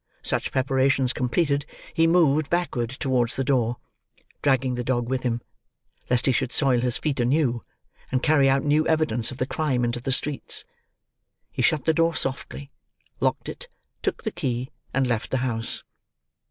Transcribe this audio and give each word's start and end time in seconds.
Such 0.23 0.51
preparations 0.51 1.13
completed, 1.13 1.63
he 1.93 2.07
moved, 2.07 2.49
backward, 2.49 2.89
towards 2.89 3.35
the 3.35 3.43
door: 3.43 3.77
dragging 4.41 4.73
the 4.73 4.83
dog 4.83 5.07
with 5.07 5.21
him, 5.21 5.43
lest 6.09 6.25
he 6.25 6.31
should 6.31 6.51
soil 6.51 6.79
his 6.81 6.97
feet 6.97 7.19
anew 7.19 7.61
and 8.11 8.23
carry 8.23 8.49
out 8.49 8.63
new 8.63 8.87
evidence 8.87 9.29
of 9.29 9.37
the 9.37 9.45
crime 9.45 9.83
into 9.85 9.99
the 10.01 10.11
streets. 10.11 10.65
He 11.51 11.61
shut 11.61 11.85
the 11.85 11.93
door 11.93 12.15
softly, 12.15 12.71
locked 13.19 13.47
it, 13.47 13.67
took 14.01 14.23
the 14.23 14.31
key, 14.31 14.71
and 14.91 15.05
left 15.05 15.29
the 15.29 15.37
house. 15.45 15.83